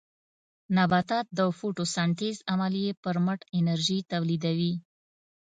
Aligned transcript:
نباتات 0.77 1.25
د 1.37 1.39
فوټوسنټیز 1.57 2.37
عملیې 2.53 2.91
پرمټ 3.03 3.39
انرژي 3.57 3.99
تولیدوي. 4.11 4.73